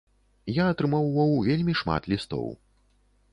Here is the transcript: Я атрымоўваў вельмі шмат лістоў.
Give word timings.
Я 0.53 0.63
атрымоўваў 0.71 1.35
вельмі 1.49 1.77
шмат 1.83 2.09
лістоў. 2.15 2.49